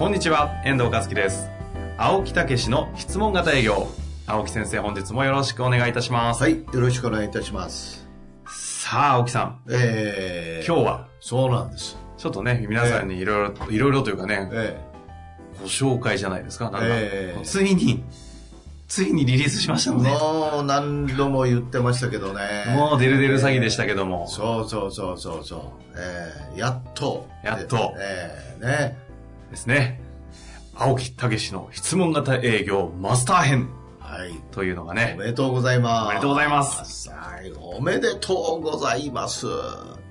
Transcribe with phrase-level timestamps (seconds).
[0.00, 1.50] こんにちは、遠藤和樹です。
[1.98, 3.86] 青木武の質問型営業。
[4.26, 6.42] 青木先生、本日もよろしくお願いいたします。
[6.42, 8.08] はい、よろしくお願いいたします。
[8.46, 11.98] さあ、青木さん、えー、今日は、そうなんです。
[12.16, 14.80] ちょっとね、皆さんにいろいろ、いろいろというかね、え
[15.60, 16.70] ご紹介じゃないですか。
[16.70, 18.02] なんか、ええついに、
[18.88, 22.40] ついにリリースしましたー、ので、もう何度も言ってましたけどね。
[22.74, 25.60] もうデルデル詐欺でしたけども、そうそうそうそうそう。
[25.94, 27.28] えー、やっと。
[27.44, 29.09] やっとえー、ね。
[29.50, 30.00] ですね、
[30.74, 34.32] 青木武の質問型営業マスター編はい。
[34.50, 36.06] というのがおね、めでとうございます。
[36.06, 37.10] おめでとうございます。
[37.10, 39.46] はい、おめでとうございます。
[39.46, 39.50] っ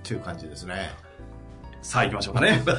[0.04, 0.92] ていう感じですね。
[1.82, 2.62] さあ行きましょうかね。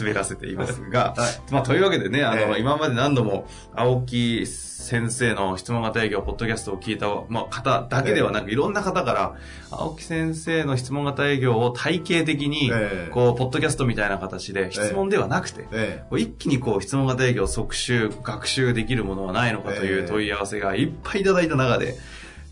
[0.00, 1.14] 滑らせていますが、
[1.50, 2.60] まあというわけでね、あの、ええ。
[2.60, 4.44] 今まで何度も青木
[4.86, 9.34] 先生の質問型営業ポッドキャストを聞いた、まあ、方だけではなく、いろんな方から、
[9.70, 13.10] 青木先生の質問型営業を体系的に、ええ。
[13.10, 15.66] こう、ポッドキャストみたいな形で質問ではなくて、
[16.12, 19.98] 一気にこう質問型営業即習、学習できるものはないのかといええ。
[20.00, 21.96] う問い合わせがいっぱいいただいた中で、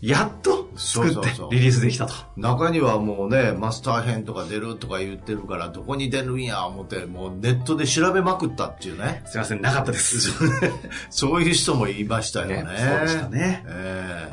[0.01, 2.13] やっと作ってリリースできたと。
[2.13, 9.23] ー、中にはもうね、マスター編とか出るとか言ってるから、どこに出るんや思って、もうネットで調べまくったっていうね。
[9.25, 10.31] すいません、なかったです。
[11.09, 12.63] そういう人もいましたよね。
[12.63, 14.31] ねそうでしたねえ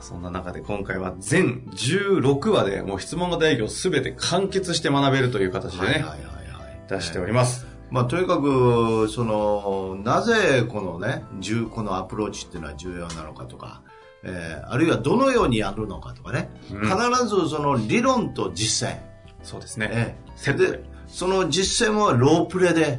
[0.00, 6.88] そんな中で今回は全16話でもう質問型営業すべて完結して学べるという形でね、えはいはいはいはい。
[6.88, 7.66] 出しております。
[7.90, 13.82] まあ、とにかく、その、なぜこのね、重このアプローチっていうのは重要なのかとか、
[14.24, 18.98] えーあるいはどのようにやるのかとかね、うん必ずその理論と実践、
[19.42, 19.88] そうですね。
[19.92, 22.98] ええセットでで、その実践はロープレで、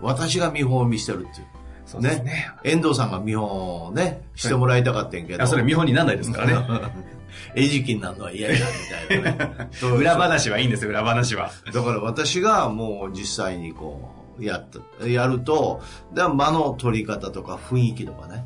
[0.00, 1.46] 私が見本を見せてるっていう。
[1.86, 2.50] そうですね。
[2.64, 5.46] 遠藤さんが見本をね、してもらいたかったんやけど。
[5.46, 6.90] それ見本にならないですからね。
[7.54, 8.58] 餌食になるのは嫌や、
[9.08, 9.70] みたいなね。
[9.98, 11.50] 裏話はいいんですよ、裏話は。
[11.72, 14.66] だから私がもう実際にこう、やっ
[14.98, 15.80] た、やると、
[16.12, 18.44] で間の取り方とか雰囲気とかね、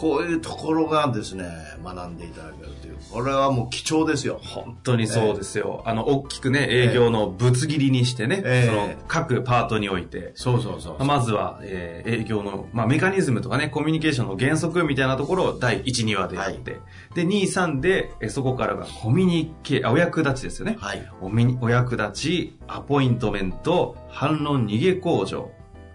[0.00, 1.44] こういうところがですね、
[1.84, 2.96] 学んでいただけるという。
[3.10, 4.38] これはもう貴重ですよ。
[4.42, 5.82] 本当にそうですよ。
[5.86, 11.04] あの、大きくね、営業のぶつ切りにしてね、ええその各パートにおいて、そうそうそう。
[11.04, 16.80] まずは、えー営業の、まあ、メカニズムとかね、コミュニケーションの原則みたいなところを第1、2話でやって、
[17.14, 20.76] で、2、3で、えーそこからがコミュニケ、あお役立ちですよね。
[20.80, 21.02] はい。
[21.20, 25.50] おみお役立ち、アポイントメント、反論逃げ工場、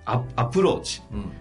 [0.06, 1.32] アアプローチ、うん。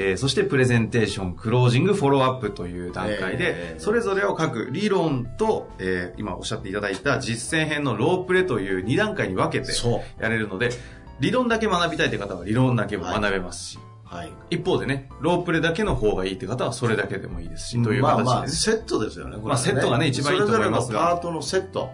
[0.00, 9.72] えーそしてプレゼンテーション、クロージング、フォローアップという段階で、えーそれぞれを各理論と、えー今おっしゃっていただいた実践編のロープレという2段階に分けて。
[10.18, 10.70] やれるので、
[11.20, 14.32] 理論だけ学びたいという方は理論だけも学べますし、はい。
[14.50, 19.36] 一方でね、ロープレだけの方がいいって方はそれだけでもいいですし、という形で、ねまあまあ、セットですよね。
[19.36, 21.90] これはまあセットがね一番いいと思いますがそれぞれのパートのセット。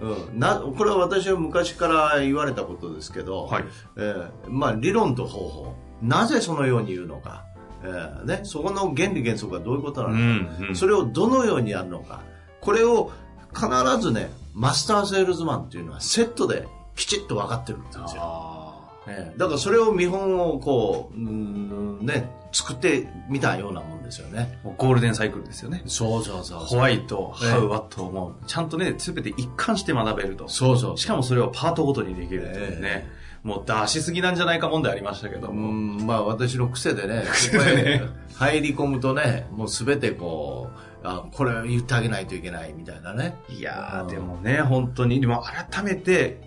[0.00, 0.38] うん。
[0.38, 3.64] な、これは私は昔から言われたことですけど、はい。
[3.96, 5.74] えーまあ理論と方法。
[6.02, 7.44] なぜそのように言うのか。
[7.82, 10.16] えーね、そこの原理原則がどういうことなうの
[10.46, 10.60] か。
[10.62, 10.76] ん、うん。
[10.76, 12.22] それをどのようにやるのか。
[12.60, 13.12] これを
[13.54, 13.68] 必
[14.00, 16.66] ずね、マスターセールスマンっていうのはセットで
[16.96, 18.06] きちっと分かってるんですよ。
[18.18, 18.64] あ
[19.06, 24.58] ええだからそれを見本をこう、うんね、作ってみたようなもんですよね。
[24.76, 25.82] ゴールデンサイクルですよね。
[25.86, 30.48] そうそうそうホワイト、ええハウ、ワットもうちゃんとね、すべて一貫して学べると。
[30.48, 33.08] そうそうしかもそれをパートごとにできるというね。
[33.42, 35.70] もう出しすぎなんじゃないか問題ありましたけどうも。
[35.70, 38.02] ん、まあ私の癖でね、癖でね
[38.34, 43.36] 入り込むとね、もうすべてこう、あ、これ言ってあげないといけないみたいなね。
[43.48, 46.40] いやでもね、本当に、でも改めて、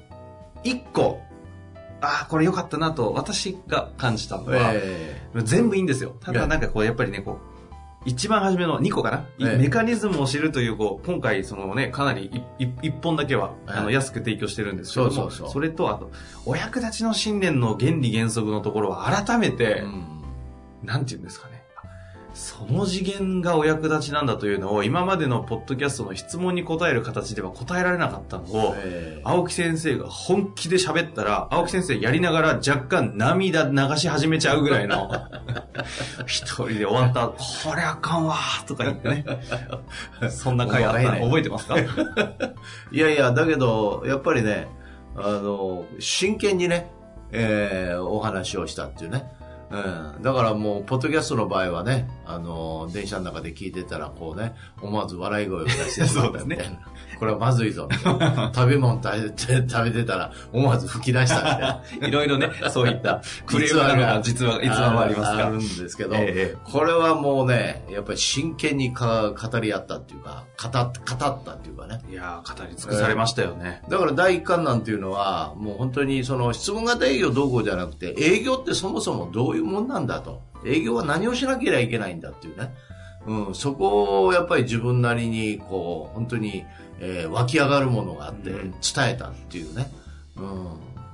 [0.63, 1.21] 一個、
[2.01, 6.15] ああ、これ良かったなと、私が感じたのは、え全部いいんですよ。
[6.19, 7.50] ただなんかこう、やっぱりね、こう、
[8.05, 9.57] 一番初めの2個かな、ええ。
[9.57, 13.73] メカニズムを知るという、こう、今回、そのね、かなりいい一本だけは、ええ。
[13.73, 15.61] あの、安く提供してるんですけども、そうそうそう。
[15.61, 16.11] れと、あと、
[16.45, 20.21] お役立ちの信念の原理原則のところは改めえて、うん。
[20.83, 21.50] なんて言うんですかね。
[22.33, 35.11] その次元がお役立ちなんだというのを、今までのポッドキャストの質問に答える形では答えられなかったのを、ええ青木先生が本気で喋ったら、青木先生やりながら若干涙流し始めちゃうぐらいの、
[36.25, 37.35] 一人で終わった、こ
[37.75, 39.25] れあかんわーとか言ってね。
[40.29, 41.75] そんな回あったの 覚えてますか？
[42.91, 44.67] いやいや、だけど、やっぱりね、
[45.17, 46.89] あの、真剣にね、
[47.33, 49.25] えーお話をしたっていうね。
[49.71, 56.90] うん、だからもう、ポッドキャストの場合はね、あの、電車の中で聞いてたら、こうね、思わず笑い声を出してしまったみたいな。
[57.21, 57.87] これはまずいぞ。
[58.51, 61.81] 食べ物食べて食べてたら、思わず吹き出したみたいな。
[62.07, 72.01] いろいろね、そういった クレームが実は、逸話もありますかあるんですけど、ええこれはもうね、やっぱり真剣にか語り合ったっていうか、語っ語ったっていうかね。
[72.09, 73.83] いやー語り尽くされましたよね。
[73.87, 80.41] だから第一巻なんていうのは、もう本当にその質問型営業どうこうじゃなくて、営業ってそもそもどういうもんなんだと。
[80.65, 82.73] 営業は何をしなければいけないんだっていうね。
[83.27, 86.65] うん、そこをやっぱり自分なりに、こう、本当に、
[86.99, 89.91] えー湧き上がるものがあって、うん伝えたっていうね。
[90.37, 90.65] うん。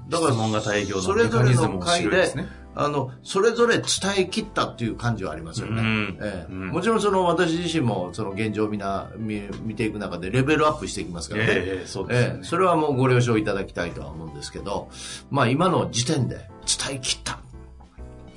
[0.10, 2.34] だから、質問型営業そのメれぞれの回で。
[2.80, 3.86] あの、それぞれ伝
[4.20, 5.82] え切ったっていう感じはありますよね。
[5.82, 11.50] うんええうんもちろんその私自身もその現状をみな見見ていく中でレベルアップしていきますからね。
[11.50, 14.90] ええそうですよねええそれはもうご了承いただきたいとは思うんですけど、
[15.32, 16.36] まあ今の時点で
[16.68, 17.40] 伝え切った。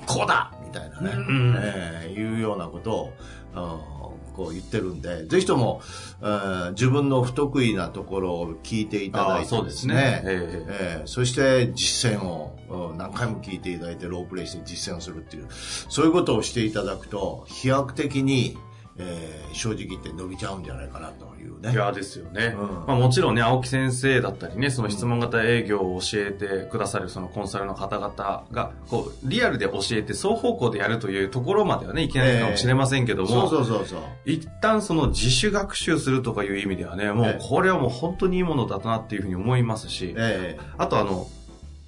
[0.07, 3.11] こうだみたいなね、うんええいうようなことを、うん
[3.53, 5.81] こう言ってるんで、ぜひとも、
[6.21, 10.21] えー自分の不得意なところを聞いていただいてですね。
[10.25, 12.57] ええええそして実践を
[12.91, 18.57] うん何回も聞いていただいてロープレイして実践をするっていうそういうことをしていただくと飛躍的に、
[18.97, 21.73] えー正直言って伸びちゃうんじゃないかなというね。
[21.73, 22.67] いやですよね、うん。
[22.87, 34.01] まあ、もちろんね青木先生だったりねその質問型営業を教えてくださるそのコンサルの方々がこうリアルで教えて双方向でやるというところまではねいけないかもしれませんけども、そうそうそうそう。
[34.25, 37.31] 一旦その自主学習するとかいう意味ではねもええ。
[37.33, 40.57] うこれはもう本当にいいものだなっていうふうに思いますし、え。
[40.77, 41.27] あとあの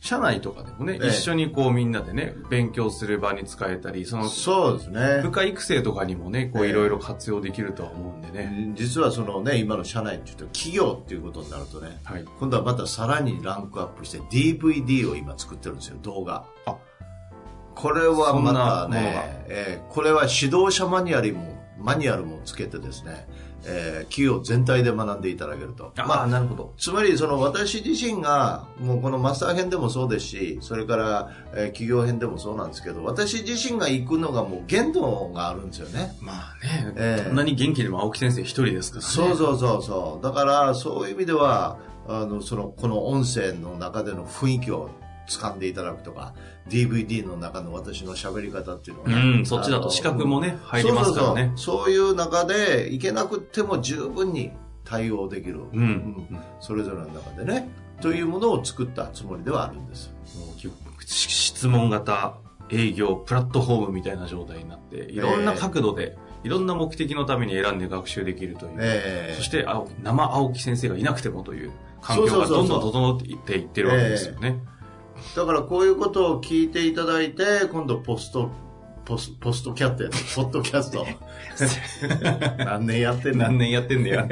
[0.04, 1.08] 社内とかでもね、ええ。
[1.08, 5.22] 一緒にこうみんなでね勉強する場に使えたりそのえそうですね。
[5.24, 6.72] 部下育成とかにもねこうええ。
[6.72, 12.26] いろいろ活用できるとは思うんでね、実はそのね今の社内っていうと企業っていうことになるとねはい。
[12.38, 16.44] 今度はまたさらにランクアップして DVD を今作ってるんですよ動画。
[16.66, 16.76] あ。
[17.76, 23.28] これはまたね、えーこれは指導者マニュアルもマニュアルもつけてですね、
[23.66, 25.92] えー企業全体で学んでいただけると。
[25.98, 26.74] あ、まあなるほど。
[26.78, 36.16] つまりその私自身がもうこのマスター編でもそうですしそれから、えー企業編でもそうなんですけど私自身が行くのがもう限度があるんですよね。
[36.22, 39.12] まあね、ええこんなに元気でも青木先生一人ですからね。
[39.12, 40.24] そうそうそうそう。
[40.24, 41.78] だからそういう意味では
[42.08, 44.90] あのそのこの音声の中での雰囲気を
[45.28, 46.34] 掴んでいただくとか
[46.70, 51.52] DVD の中の私の喋り方っていうのはね、うん、そっちだと資格もね、入りますからね。
[51.56, 54.52] そういう中でいけなくっても十分に
[54.84, 55.80] 対応できる、うん。
[55.80, 57.70] うんそれぞれの中でね。
[58.02, 60.14] というものを作ったつもりではあるんです。
[61.06, 62.36] 質問型
[62.70, 68.72] 営業プラットフォームみたいな状態になって、いろんな角度で、いろんな目的のために選んで学習できるという。
[68.80, 69.36] ええ。
[69.38, 71.72] そして青生青木先生がいなくてもという
[72.02, 74.62] 環境がどんどん整っていっていってるわけですよね。
[75.36, 78.52] だからこういうことを聞いていただいて今度ポスト
[79.06, 81.06] ポスポストキャットやつポッドキャスト
[82.64, 83.44] 何年やってんの？
[83.46, 84.28] 何年やってんだよ。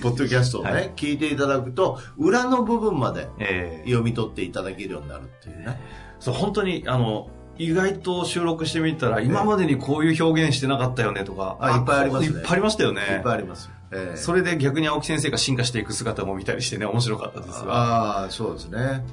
[0.00, 5.80] ポッドキャストをね、はい聞いていただくと、裏の部分までええ読み取っていただけるようになるっていうね。
[6.20, 13.00] そう、本当に、あの、意外と収録してみたら、今までにこういう表現してなかったよねとか、あいっぱいありますねいっぱいありましたよね。
[13.02, 13.70] いっぱいあります。
[13.90, 17.74] ええそれで逆に青木先生が進化していく姿も見たりしてね、面白かったですが。
[17.74, 19.04] ああ、そうですね。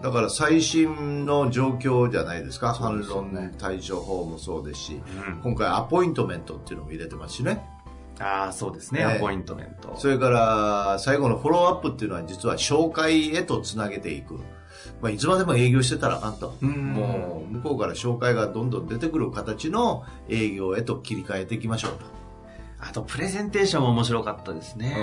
[0.00, 0.02] うん。
[0.02, 2.74] だから最新の状況じゃないですか。
[2.74, 7.64] すよね論対処法もそうですし、うん今回アポイントメントっていうのも入れてますしね。
[8.18, 9.94] ああ、そうですね、ええアポイントメント。
[9.96, 14.34] それから最後のフォローアップっていうのは実は紹介へとつなげていく。
[15.00, 16.54] まあ、いつまでも営業してたらあかんと。
[16.62, 22.19] うんもう向こうから紹介がどんどん出てくる形の営業へと切り替えていきましょうと。
[22.82, 24.96] あと、プレゼンテーションも面白かったですね。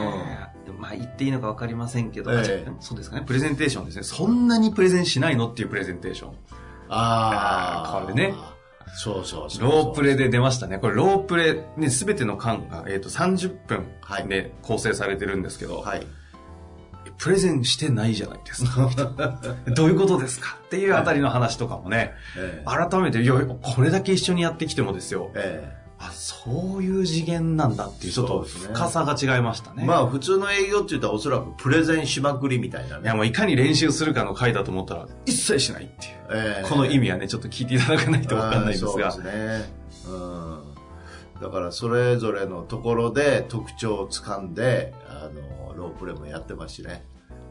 [0.65, 4.03] でもまあ、言っていいのか分かりませんけど、えそうですかね、プレゼンテーションですね。
[4.03, 6.31] そんなにプレゼンしないのっていうプレゼンテーション。
[6.89, 8.33] ああーこれね。
[8.95, 9.63] そうそうそう。
[9.63, 10.79] ロープレで出ましたね。
[10.79, 16.07] これ、ロープレ、ね、すべての間が、えっ、と、30分はいで構成されてるんですけど、はい。
[17.17, 18.89] プレゼンしてないじゃないですか。
[19.75, 29.83] どういうことですかっていうあたりの話とかもね、ええ改めて、いや、これだけ一緒にやってきてもですよ、えあ、そういう次元なんだっていう、ちょっと深さが違いましたね。
[29.83, 33.07] えまあ普通の営業って言ったらおそらくプレゼンしまくりみたいないね。
[33.07, 36.13] や、もういかに練習するかの回だと思ったら、一切しないっていう。
[36.31, 39.11] ええこの意味はね、ちょっと聞いていただかないとわかんないんですが。
[39.11, 39.73] そうですね。
[40.07, 40.61] うん。
[41.41, 47.03] だからそれぞれのところで特徴をつかんで、あの、ロープレもやってますしね。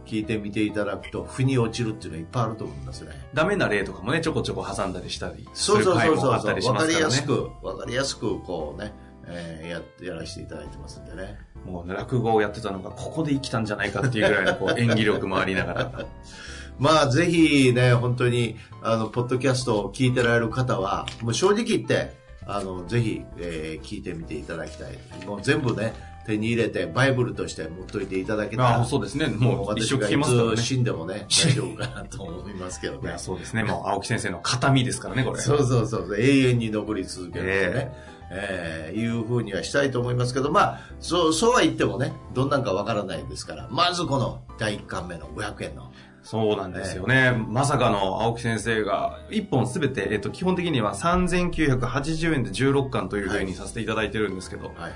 [0.07, 3.11] 聞いてみていただくと、腑に落ちるっていうのいっぱいあると思いますね。
[3.35, 7.01] ダメな例とかもね、ちょこちょこ挟んだりしたりすそうそうそうそうわかりますからね。
[7.01, 8.93] やすく、わかりやすく、こうね、
[9.27, 11.39] えーや、やらせていただいてますんでね。
[11.65, 16.07] もう落語をやってたのが、ここで生きたんじゃないかっていうぐらいのこう演技力もありながら。
[16.79, 22.15] まあ、ぜひね、本当に、あの、ポッドキャストを聞いてられる方は、もう正直言って、
[22.47, 24.93] あの、ぜひ、えー聞いてみていただきたい。
[25.27, 25.95] もう全部ね、
[26.26, 29.26] 手に入れて、バイブルとして持っといていただけたら、あそうですね。
[29.26, 30.62] もう一生聞私がいきますからねつ。
[30.62, 33.14] 死んでもね、 大丈夫かなと思いますけどね。
[33.16, 33.64] そうですね。
[33.64, 35.40] もう青木先生の形見ですからね、これ。
[35.40, 37.92] そうそうそう、永遠に残り続けるんですね。
[38.28, 45.92] えーいうふうにはしたいと思いますけど、まあ、そう、そうは言ってもね、どんなんかわからないですから、まずこの第1巻目の500円の。
[46.23, 47.33] そうなんですよね。
[47.49, 54.92] まさかの青木先生が、一本すべて、えっと、基本的には3980円で16巻というふうにさせていただいてるんですけど、はい。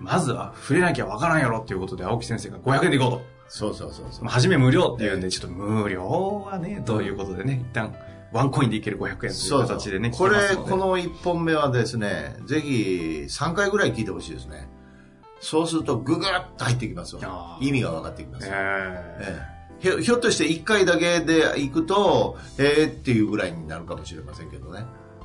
[0.00, 3.22] まずは触れなきゃわからんやろっていうことで、青木先生が500円でいこうと。
[3.48, 4.24] そうそうそうそう。
[4.24, 7.94] まあ初め無料っていうんで、ちょっと無料はね、ということでね、一旦、
[8.32, 10.70] ワンコインでいける500円というそう形でね、これ聞けますので。
[10.70, 14.68] この1本目はですねぜひ3回ぐらい聞いてほしいですね。
[15.40, 17.22] そうするとググッと入ってきますわ。
[17.24, 17.66] あー。
[17.66, 18.52] 意味が分かってきます、え
[19.20, 19.46] え
[19.80, 19.80] え。
[19.80, 24.84] ひょひょっとして1回だけで行くとえーっていうぐらいになるかもしれませんけどね、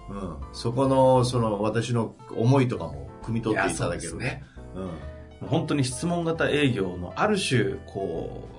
[0.09, 4.15] うん、そこのその私の思いとかも汲みー取っていただける。
[4.17, 4.43] ね
[4.75, 5.47] うん。
[5.47, 8.55] 本当に質問型営業のある種、こう、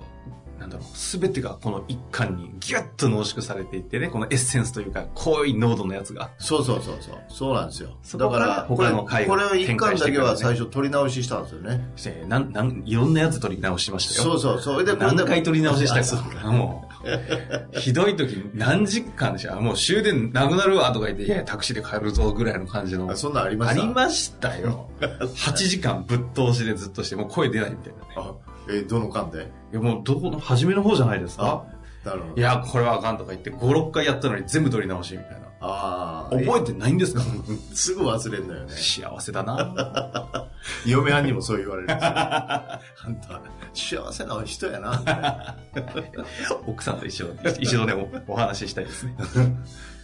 [0.59, 6.31] なんだろう、すべてがこの一巻にギュッと濃縮されていってね、このエッセンスというか、濃い濃度のやつが。
[6.39, 7.15] そうそうそうそう。
[7.29, 7.91] そうなんですよ。
[8.15, 12.25] だからこれ他の回をこれを1展巻だけは最初取り直ししたんですよね。
[12.27, 14.37] なん、なん、いろんなやつ取り直しましたよ。
[14.37, 16.51] そうそうそれで何回取り直ししたか。
[16.51, 16.86] もう、
[17.79, 23.09] ひどい時何時間でしょもう終電なくなるわとか言って、いや、タクシーで帰るぞぐらいの感じの。
[23.11, 23.81] あそんなんありまあした？
[23.85, 24.89] りましたよ。
[24.99, 28.05] 8時間ぶっ通しでずっとして、もう声出ないみたいなね。
[28.17, 28.33] あ
[28.69, 29.51] えーどの巻で？
[29.71, 31.65] いや、もうどこの、初めの方じゃないですか？
[32.05, 35.47] なるほどいや、これはあかんとか言って、5、6回やったのに全部取り直しみたいな。
[35.59, 37.21] ああ覚えてないんですか？
[37.73, 38.73] すぐ忘れんのよね。
[38.75, 40.47] 幸せだな
[40.85, 42.09] 嫁はんにもそう言われるんですよ。
[42.09, 42.79] あ
[43.09, 43.41] んた、
[43.73, 45.55] 幸せな人やな。
[46.67, 47.27] 奥さんと一緒、
[47.59, 49.15] 一度でもお話ししたいですね。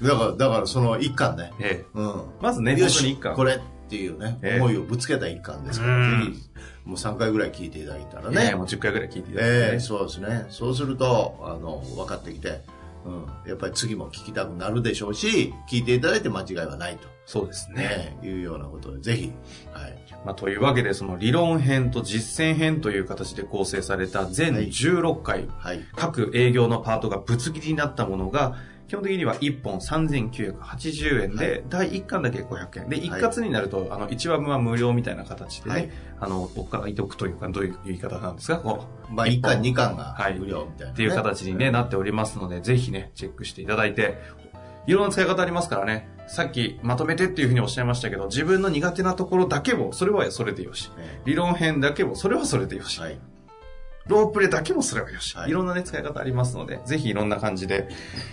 [0.01, 1.51] だから、だからその一巻ね。
[1.60, 1.86] ええ。
[1.94, 2.24] うん。
[2.42, 3.36] まずね、よし本当に一巻。
[3.36, 5.94] これっていうね、ええ思いをぶつけた一巻ですから、
[6.86, 8.50] もう3回ぐらい聞いていただいたらね。
[8.50, 10.46] ねもう10回ぐらい聞いていただいて、ねええそうですね。
[10.50, 12.62] そうすると、あの、分かってきて、
[13.05, 13.50] うん。
[13.50, 17.07] やっぱり次も聞きたくなるでしょうし、聞いていただいて間違いはないと。
[17.25, 18.17] そうですね。
[18.22, 19.31] ね、いうようなことで、ぜひ、
[19.72, 19.98] はい。
[20.25, 25.81] まあ、というわけで、その理論編と実践編という形で構成された全はい16回、はい。
[25.95, 28.55] 各営業のパートがぶつ切りになったものが、
[28.88, 32.90] 基本的には1本3980円で、はい第1巻だけ500円。
[32.90, 39.13] で、一はい括になると、あの、1話分は無料みたいな形でね、はいあの、僕から言っておくというか、どういう言い方なんですかこう。
[39.13, 44.18] まあ、1巻、2巻がはい無料みたいな、ねっていう形に、ね、なっておりますので、ぜひね、チェックしていただいて、
[44.86, 46.10] いろんな使い方ありますからね。
[46.28, 50.90] さっきまとめてっていうふうにおっしゃいましたけど、自分の苦手なところだけも、それはそれでよし。
[50.98, 53.00] ね理論編だけも、それはそれでよし。
[53.00, 53.18] はい。
[54.07, 55.36] ロープレだけもすればよし。
[55.36, 55.50] はい。
[55.50, 57.88] いろんなね、使い方ありますので、ぜひいろんな感じで、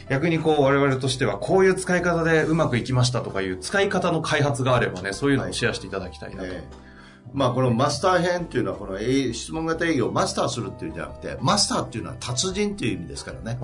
[0.08, 6.46] 逆にこう、我々としては、こういう使い方でうまくいきましたとかいう使い方の開発があればね、そういうのをシェアしていただきたいなと。
[6.46, 6.90] ええ。
[7.32, 13.58] まあこのマスター編っていうのはこの営質問型営業をマスターするっていうんじゃなくてマスターっていうのは達人っていう意味ですからね。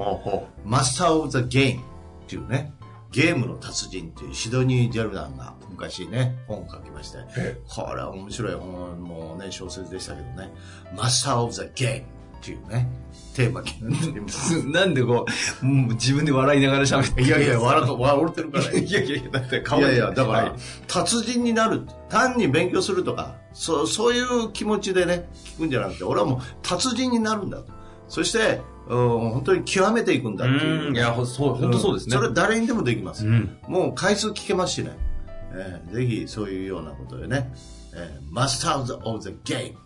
[0.64, 1.84] マスター・オブ・ザ・ゲームっ
[2.28, 2.72] ていうね
[3.10, 10.52] ゲームの達人っていうシドニー・ジェルダンが昔ね本を書きましてえこれは面白い本もうね小説でしたけどね。
[10.96, 12.06] マスター・オブ・ザ・ゲーム
[12.38, 12.88] っていうね
[13.36, 15.26] テーマに なんでこ
[15.62, 18.64] う、もう自分で笑いながら喋っていやいや笑う笑ってるから。
[18.72, 20.52] いやいやいや、だって顔いやいや、だから、はい。
[20.88, 21.82] 達人になる。
[22.08, 27.66] 単に勉強するとか、そう、そういう気持ちでね、聞くんじゃなくて、俺はもう達人になるんだと。
[28.08, 30.88] そして、うん、本当に極めていくんだっていう。
[30.88, 32.16] うんいや、ほそう、本当そうですね。
[32.16, 33.26] んそれ誰にでもできます。
[33.26, 33.58] うん。
[33.66, 34.96] もう回数聞けますしね。
[35.52, 37.52] えーぜひそういうようなことでね、
[37.94, 39.85] えー、マスターズ・オブ・ザ・ゲーム。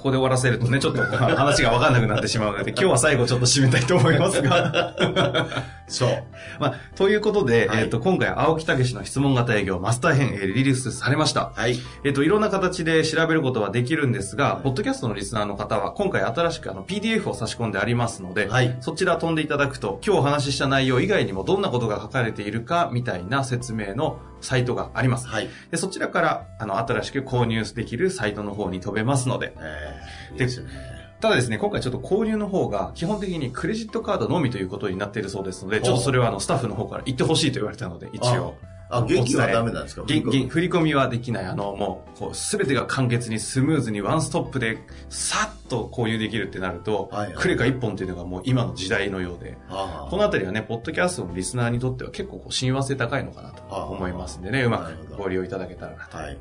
[0.00, 4.96] ここで終わらせるとね、 ちょっと話が分かんなくなってしまうので、今日は最後ちょっと締めたいと思いますが。
[5.88, 6.10] そう。
[6.58, 11.52] まあ、ということで、はいえっ、と、今回、青木武の質問型営業マスター編、えーリリースされました。
[11.54, 11.78] はい。
[12.04, 25.26] えっ、と、いろんな形で調べることはできるんですが、ポッドキャストのリスナーの方は、今回新しくあの PDF を差し込んでありますので、はいそちら飛んでいただくと、今日お話しした内容以外にもどんなことが書かれているか、みたいな説明のサイトがあります。
[25.26, 25.48] はい。
[25.70, 31.00] でそちらから、あの、新しく購入できるサイトの方に飛べますので、えー、でね。
[31.20, 38.56] ただですね、今回ちょっと購入の方が基本的にクレジットカードのみということになっているそうですので、ちょっとそれはあのスタッフの方から言ってほしいと言われたので、一応。
[38.90, 40.02] あ、現金はダメなんですか？
[40.02, 41.46] 現金、振り込みはできない。
[41.46, 44.78] あの、もう、こう、すべてが簡潔にスムーズにワンストップで、
[45.08, 56.38] さっと購入できるってなると、はいはいクレカ一本っていうのがもう今の時代のようで、あこのあたりはね、ポッドキャストのリスナーにとっては結構こう親和性高いのかなと思いますんでね、うまくご利用いただけたらなとはい。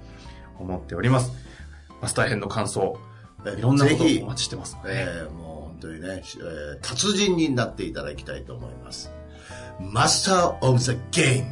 [0.57, 1.31] 思っております。
[2.01, 2.97] マスター編の感想、
[3.45, 9.11] えいろんなことお待ちしてますので、えーもう本当にね、えー達人になっていただきたいと思います。
[9.79, 11.51] マスター・オブ・ザ・ゲーム。